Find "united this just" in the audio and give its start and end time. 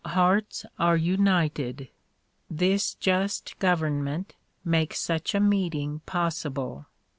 0.97-3.59